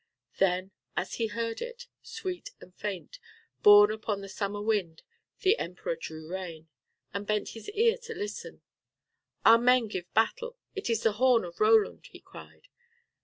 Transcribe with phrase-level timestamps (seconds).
[0.39, 3.19] Then as he heard it, sweet and faint,
[3.61, 5.03] borne upon the summer wind,
[5.41, 6.69] the Emperor drew rein,
[7.13, 8.63] and bent his ear to listen.
[9.45, 12.67] "Our men give battle; it is the horn of Roland," he cried.